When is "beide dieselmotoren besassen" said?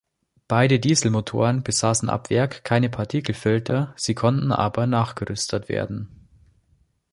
0.47-2.09